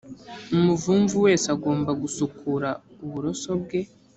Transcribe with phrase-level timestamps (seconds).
[0.55, 2.69] umuvumvu wese agomba gusukura
[3.03, 3.79] uburoso bwe